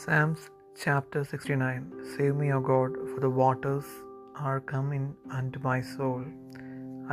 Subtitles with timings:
[0.00, 0.42] Psalms
[0.80, 3.86] chapter 69 Save me, O God, for the waters
[4.36, 5.06] are come in
[5.38, 6.20] unto my soul.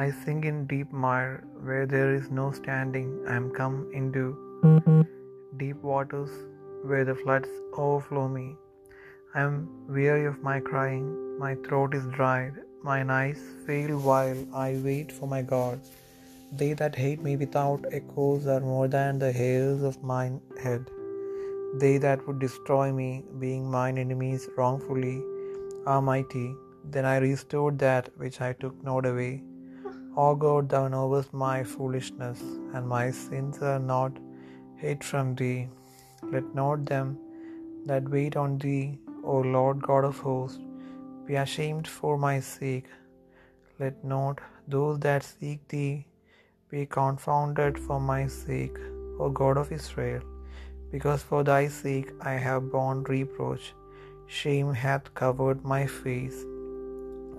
[0.02, 3.08] I sink in deep mire, where there is no standing.
[3.28, 4.26] I am come into
[5.62, 6.30] deep waters,
[6.84, 7.50] where the floods
[7.86, 8.46] overflow me.
[9.34, 9.56] I am
[9.88, 11.08] weary of my crying,
[11.40, 15.80] my throat is dried, mine eyes fail while I wait for my God.
[16.52, 20.86] They that hate me without a cause are more than the hairs of mine head.
[21.82, 23.10] They that would destroy me,
[23.44, 25.18] being mine enemies wrongfully,
[25.94, 26.48] are mighty.
[26.94, 29.34] Then I restored that which I took not away.
[30.24, 32.42] O God, thou knowest my foolishness,
[32.74, 34.14] and my sins are not
[34.84, 35.62] hid from thee.
[36.34, 37.10] Let not them
[37.90, 38.84] that wait on thee,
[39.34, 40.64] O Lord God of hosts,
[41.28, 42.88] be ashamed for my sake.
[43.84, 44.40] Let not
[44.76, 45.96] those that seek thee
[46.76, 48.80] be confounded for my sake,
[49.20, 50.24] O God of Israel.
[50.96, 53.66] Because for thy sake I have borne reproach,
[54.40, 56.38] shame hath covered my face.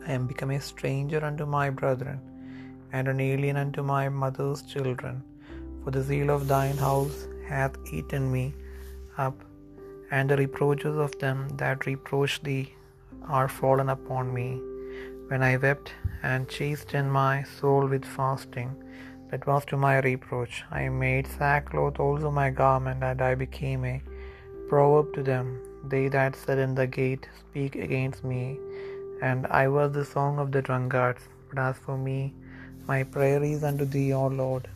[0.06, 2.18] I am become a stranger unto my brethren,
[2.96, 5.16] and an alien unto my mother's children.
[5.80, 7.18] For the zeal of thine house
[7.52, 8.44] hath eaten me
[9.26, 9.38] up,
[10.16, 12.64] and the reproaches of them that reproach thee
[13.38, 14.48] are fallen upon me.
[15.30, 15.88] When I wept
[16.30, 18.70] and chastened my soul with fasting,
[19.30, 20.64] that was to my reproach.
[20.70, 24.02] I made sackcloth also my garment, and I became a
[24.68, 25.46] proverb to them.
[25.92, 28.58] They that sit in the gate speak against me,
[29.22, 31.24] and I was the song of the drunkards.
[31.48, 32.20] But as for me,
[32.92, 34.68] my prayer is unto thee, O Lord,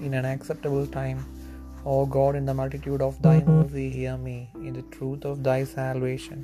[0.00, 1.24] in an acceptable time.
[1.84, 3.62] O God, in the multitude of thy mm-hmm.
[3.62, 6.40] mercy, hear me, in the truth of thy salvation.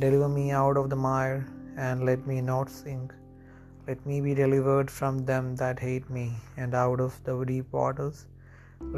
[0.00, 3.12] Deliver me out of the mire, and let me not sink.
[3.88, 6.24] Let me be delivered from them that hate me,
[6.56, 8.26] and out of the deep waters.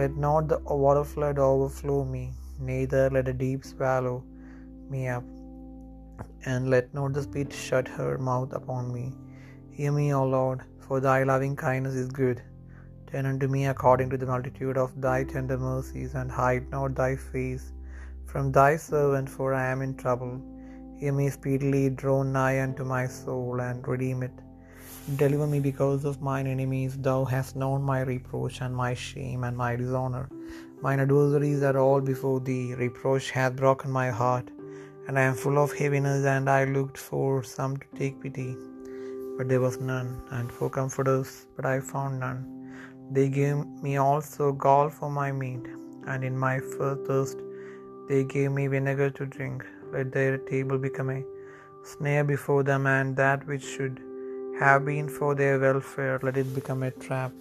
[0.00, 4.16] Let not the water flood overflow me, neither let the deep swallow
[4.88, 5.26] me up.
[6.52, 9.06] And let not the spit shut her mouth upon me.
[9.76, 12.42] Hear me, O Lord, for thy loving kindness is good.
[13.10, 17.14] Turn unto me according to the multitude of thy tender mercies, and hide not thy
[17.14, 17.72] face
[18.24, 20.34] from thy servant, for I am in trouble.
[20.98, 24.32] Hear me speedily, draw nigh unto my soul, and redeem it.
[25.16, 26.96] Deliver me because of mine enemies.
[26.98, 30.28] Thou hast known my reproach and my shame and my dishonor.
[30.82, 32.74] Mine adversaries are all before thee.
[32.74, 34.50] Reproach hath broken my heart,
[35.06, 36.26] and I am full of heaviness.
[36.26, 38.54] And I looked for some to take pity,
[39.38, 42.40] but there was none, and for comforters, but I found none.
[43.10, 45.66] They gave me also gall for my meat,
[46.06, 47.38] and in my thirst
[48.08, 49.64] they gave me vinegar to drink.
[49.92, 51.24] Let their table become a
[51.82, 54.02] snare before them, and that which should
[54.60, 57.32] have been for their welfare, let it become a trap.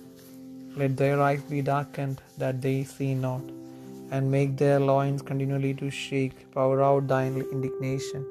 [0.79, 3.41] Let their eyes be darkened, that they see not,
[4.11, 6.35] and make their loins continually to shake.
[6.51, 8.23] Pour out thine indignation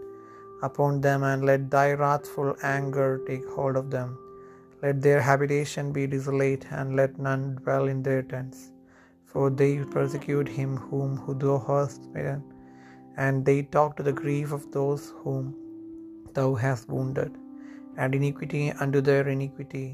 [0.69, 4.10] upon them, and let thy wrathful anger take hold of them.
[4.82, 8.60] Let their habitation be desolate, and let none dwell in their tents.
[9.32, 12.44] For they persecute him whom thou hast smitten,
[13.16, 15.44] and they talk to the grief of those whom
[16.38, 17.32] thou hast wounded
[18.03, 19.87] add iniquity unto their iniquity,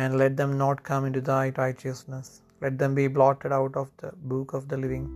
[0.00, 2.28] and let them not come into thy righteousness.
[2.64, 5.06] Let them be blotted out of the book of the living,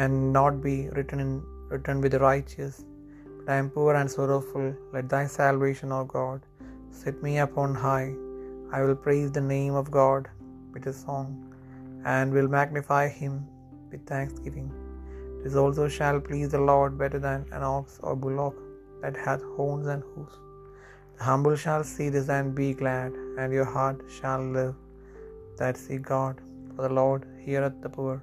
[0.00, 1.32] and not be written in
[1.72, 2.74] written with the righteous.
[3.36, 4.66] But I am poor and sorrowful.
[4.94, 6.40] Let thy salvation, O God,
[7.00, 8.10] set me upon high.
[8.76, 10.28] I will praise the name of God
[10.74, 11.28] with a song,
[12.16, 13.34] and will magnify him
[13.90, 14.68] with thanksgiving.
[15.42, 18.56] This also shall please the Lord better than an ox or bullock
[19.02, 20.38] that hath horns and hoofs.
[21.26, 24.74] Humble shall see this and be glad, and your heart shall live
[25.58, 26.36] that see God.
[26.72, 28.14] For the Lord heareth the poor,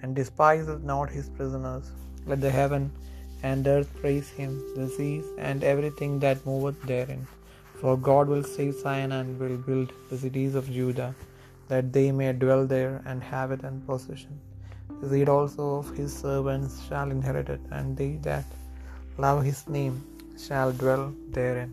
[0.00, 1.86] and despiseth not his prisoners.
[2.30, 2.84] Let the heaven
[3.48, 7.22] and earth praise him, the seas and everything that moveth therein.
[7.80, 11.10] For God will save Zion and will build the cities of Judah,
[11.70, 14.34] that they may dwell there and have it in possession.
[15.00, 18.46] The seed also of his servants shall inherit it, and they that
[19.26, 19.96] love his name
[20.46, 21.06] shall dwell
[21.38, 21.72] therein.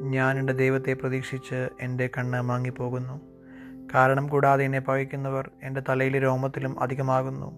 [0.00, 3.20] ഞാൻ എന്റെ ദൈവത്തെ പ്രതീക്ഷിച്ച് എന്റെ കണ്ണ് മാങ്ങിപ്പോകുന്നു.
[3.94, 7.52] കാരണം കൂടാതെ എന്നെ പകയ്ക്കുന്നവർ എന്റെ തലയിലെ രോമത്തിലും അധികമാകുന്നു.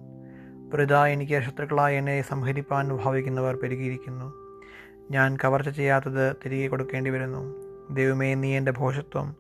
[0.75, 4.33] വൃത എനിക്ക് ശത്രുക്കളായി എന്നെ സംഹരിപ്പാൻ ഭാവിക്കുന്നവർ പെരുകിയിരിക്കുന്നു.
[5.11, 7.55] ഞാൻ കവർച്ച ചെയ്യാത്തത് തിരികെ കൊടുക്കേണ്ടി വരുന്നു.
[7.95, 9.35] ദൈവമേ നീ എന്റെ ഭോഷത്വം.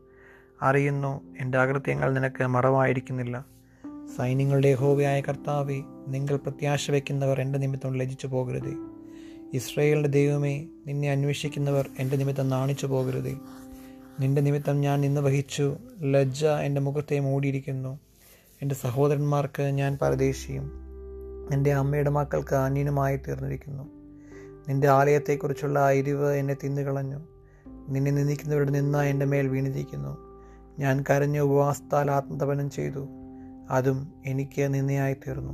[0.62, 3.44] അറിയുന്നു എന്റെ അകൃത്യങ്ങൾ നിനക്ക് മറവായിരിക്കുന്നില്ല.
[4.16, 8.99] സൈന്യങ്ങളുടെ ഹോവയായ കർത്താവെ നിങ്ങൾ പ്രത്യാശ വയ്ക്കുന്നവർ എന്റെ നിമിത്തം ലജിച്ചു പോകരുതേ
[9.54, 13.36] ഇസ്രയേലിന്റെ ദൈവമേ നിന്നെ അന്വേഷിക്കുന്നവർ എന്റെ നിമിത്തം നാണിച്ചു പോകരുതേ.
[14.20, 15.76] നിന്റെ നിമിത്തം ഞാൻ നിന്ന് വഹിച്ചു.
[16.02, 18.00] ലജ്ജ എന്റെ മുഖത്തെ മൂടിയിരിക്കുന്നു.
[18.62, 20.70] എന്റെ സഹോദരന്മാർക്ക് ഞാൻ പരദേശിയും
[21.52, 23.82] എന്റെ അമ്മയുടെ മക്കൾക്ക് അന്യനുമായി തീർന്നിരിക്കുന്നു.
[24.68, 27.18] നിന്റെ ആലയത്തെക്കുറിച്ചുള്ള അരിവ് എന്നെ തിന്നുകളഞ്ഞു.
[27.88, 30.18] നിന്നെ നിന്ദിക്കുന്നവരുടെ നിന്ന് എന്റെ മേൽ വീണിരിക്കുന്നു.
[30.78, 33.08] ഞാൻ കരഞ്ഞ് ഉപവാസത്താൽ ആത്മതപനം ചെയ്തു.
[33.70, 35.52] അതും എനിക്ക് നിന്നയായി തീർന്നു.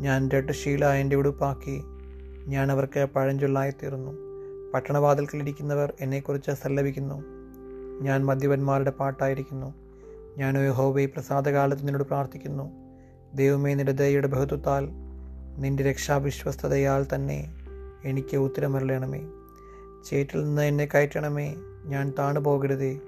[0.00, 1.82] ഞാൻ രട്ടശീല എന്റെ ഉടുപ്പാക്കി.
[2.46, 4.12] ഞാൻ അവർക്ക് പഴഞ്ചൊല്ലായിത്തീർന്നു.
[4.74, 7.22] പട്ടണവാതിൽക്കലിരിക്കുന്നവർ എന്നെക്കുറിച്ച് സല്ലപിക്കുന്നു
[8.02, 9.74] ഞാൻ മദ്യപന്മാരുടെ പാട്ടായിരിക്കുന്നു.
[10.38, 12.70] ഞാൻ യഹോബൈ പ്രസാദകാലത്ത് നിന്നോട് പ്രാർത്ഥിക്കുന്നു.
[13.34, 14.88] ദൈവമേ നിന്റെ ദയയുടെ ബഹുത്വത്താൽ
[15.58, 17.54] നിന്റെ രക്ഷാവിശ്വസ്തതയാൽ തന്നെ
[18.04, 19.20] എനിക്ക് ഉത്തരമരളയണമേ
[20.04, 21.54] ചേറ്റിൽ നിന്ന് എന്നെ കയറ്റണമേ.
[21.84, 22.98] ഞാൻ താണു പോകരുതേ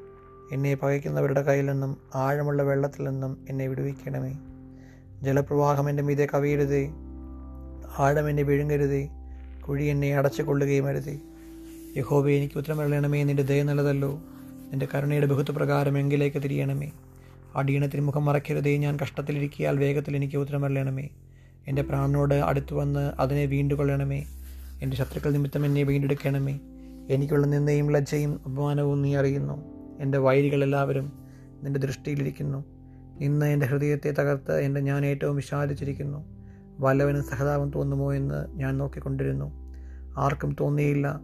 [0.53, 4.39] എന്നെ പകയ്ക്കുന്നവരുടെ കയ്യിൽ നിന്നും ആഴമുള്ള വെള്ളത്തിൽ നിന്നും എന്നെ വിടുവിക്കണമേ.
[5.23, 6.89] ജലപ്രവാഹം എന്റെ മീതെ കവിയരുതേ.
[7.99, 9.11] ആഴം എന്നെ വിഴുങ്ങരുതേ.
[9.69, 11.21] കുഴി എന്നെ അടച്ചുകൊള്ളുകയും കൊള്ളുകയും അരുതേ
[11.97, 14.23] യഹോബെ എനിക്ക് ഉത്തരമരണമേ നിന്റെ ദയ നല്ലതല്ലോ.
[14.71, 16.93] നിന്റെ കരുണയുടെ ബഹുത്വപ്രകാരം എങ്കിലേക്ക് തിരിയണമേ.
[17.57, 21.09] അടിയണത്തിന് മുഖം മറക്കരുതേ ഞാൻ കഷ്ടത്തിലിരിക്കിയാൽ വേഗത്തിൽ എനിക്ക് ഉത്തരമരളയണമേ
[21.69, 24.25] എന്റെ പ്രാണനോട് അടുത്തു വന്ന് അതിനെ വീണ്ടുകൊള്ളണമേ.
[24.83, 26.61] എന്റെ ശത്രുക്കൾ നിമിത്തം എന്നെ വീണ്ടെടുക്കണമേ.
[27.11, 29.57] എനിക്കുള്ള നിന്ദയും ലജ്ജയും അപമാനവും നീ അറിയുന്നു.
[30.01, 31.13] എന്റെ വൈരികളെല്ലാവരും
[31.63, 32.65] നിന്റെ ദൃഷ്ടിയിലിരിക്കുന്നു.
[33.21, 36.44] ഇന്ന് എന്റെ ഹൃദയത്തെ തകർത്ത് എന്റെ ഞാൻ ഏറ്റവും വിഷാദിച്ചിരിക്കുന്നു
[36.79, 39.53] വല്ലവനും സഹതാപം തോന്നുമോ എന്ന് ഞാൻ നോക്കിക്കൊണ്ടിരുന്നു.
[40.19, 41.21] ആർക്കും തോന്നിയില്ല.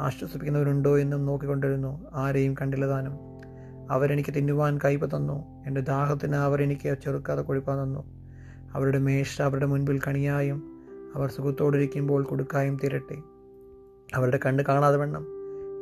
[0.00, 2.04] ആശ്വസിപ്പിക്കുന്നവരുണ്ടോ എന്നും നോക്കിക്കൊണ്ടിരുന്നു.
[2.12, 3.18] ആരെയും കണ്ടില്ല താനും.
[3.90, 5.64] അവരെനിക്ക് തിന്നുവാൻ കയ്പ തന്നു.
[5.66, 8.04] എന്റെ ദാഹത്തിന് അവരെനിക്ക് ചെറുക്കാതെ കൊഴുപ്പാൻ തന്നു.
[8.72, 10.82] അവരുടെ മേശ അവരുടെ മുൻപിൽ കണിയായും
[11.14, 13.16] അവർ സുഖത്തോടിരിക്കുമ്പോൾ കൊടുക്കായും തീരട്ടെ.
[14.14, 15.26] അവരുടെ കണ്ണ് കാണാതെ വണ്ണം.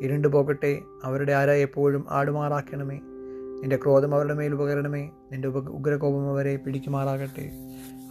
[0.02, 0.78] ഇരുണ്ടു പോകട്ടെ.
[1.04, 3.00] അവരുടെ ആര എപ്പോഴും ആടുമാറാക്കണമേ.
[3.60, 5.10] നിന്റെ ക്രോധം അവരുടെ മേൽ ഉപകരണമേ.
[5.32, 7.50] നിന്റെ ഉപ ഉഗ്രകോപം അവരെ പിടിക്കുമാറാകട്ടെ.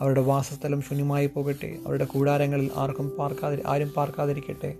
[0.01, 1.79] അവരുടെ വാസസ്ഥലം ശൂന്യമായി പോകട്ടെ.
[1.85, 4.75] അവരുടെ കൂടാരങ്ങളിൽ ആർക്കും പാർക്കാതി ആരും പാർക്കാതിരിക്കട്ടെ.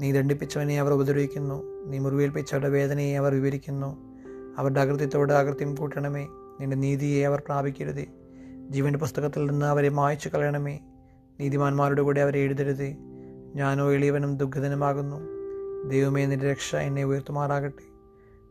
[0.00, 1.86] നീ ദണ്ഡിപ്പിച്ചവനെ അവർ ഉപദ്രവിക്കുന്നു.
[1.86, 3.96] നീ മുറിവേൽപ്പിച്ചവരുടെ വേദനയെ അവർ വിവരിക്കുന്നു.
[4.58, 6.26] അവരുടെ അകൃത്യത്തോട് അകൃത്യം കൂട്ടണമേ
[6.60, 8.06] നിന്റെ നീതിയെ അവർ പ്രാപിക്കരുതേ.
[8.70, 10.78] ജീവന്റെ പുസ്തകത്തിൽ നിന്ന് അവരെ മായ്ച്ചു കളയണമേ.
[11.40, 12.96] നീതിമാന്മാരുടെ കൂടെ അവരെ എഴുതരുതേ.
[13.54, 15.20] ഞാനോ എളിയവനും ദുഃഖിതനുമാകുന്നു.
[15.88, 17.86] ദൈവമേ നിന്റെ രക്ഷ എന്നെ ഉയർത്തുമാറാകട്ടെ.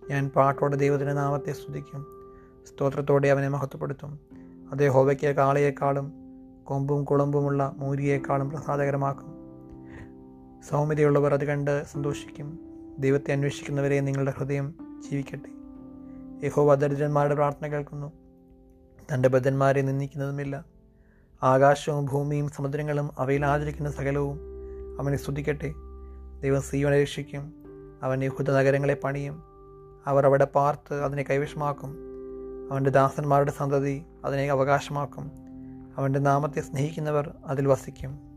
[0.09, 2.05] ഞാൻ പാട്ടോടെ ദൈവത്തിന്റെ നാമത്തെ സ്തുതിക്കും.
[2.67, 4.44] സ്തോത്രത്തോടെ അവനെ മഹത്വപ്പെടുത്തും.
[4.71, 6.13] അതേ ഹോവയ്ക്ക് കാളയേക്കാളും
[6.63, 9.35] കൊമ്പും കുളമ്പുമുള്ള മൂരിയേക്കാളും പ്രസാദകരമാക്കും.
[10.69, 12.59] സൗമ്യതയുള്ളവർ അത് കണ്ട് സന്തോഷിക്കും.
[12.99, 14.75] ദൈവത്തെ അന്വേഷിക്കുന്നവരെ നിങ്ങളുടെ ഹൃദയം
[15.09, 15.55] ജീവിക്കട്ടെ.
[16.45, 18.11] യഹോവ ദരിദ്രന്മാരുടെ പ്രാർത്ഥന കേൾക്കുന്നു.
[19.13, 20.65] തന്റെ ബദ്ധന്മാരെ നിന്ദിക്കുന്നതുമില്ല.
[21.43, 24.39] ആകാശവും ഭൂമിയും സമുദ്രങ്ങളും അവയിൽ ആചരിക്കുന്ന സകലവും
[24.99, 25.73] അവനെ സ്തുതിക്കട്ടെ.
[26.41, 27.53] ദൈവം സീവനെ രക്ഷിക്കും.
[28.03, 29.43] അവൻ യഹൂദ നഗരങ്ങളെ പണിയും.
[30.05, 32.14] അവർ അവിടെ പാർത്ത് അതിനെ കൈവശമാക്കും.
[32.71, 35.31] അവന്റെ ദാസന്മാരുടെ സന്തതി അതിനെ അവകാശമാക്കും.
[35.97, 38.34] അവന്റെ നാമത്തെ സ്നേഹിക്കുന്നവർ അതിൽ വസിക്കും.